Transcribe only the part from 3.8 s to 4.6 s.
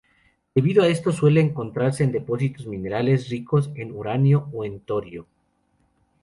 uranio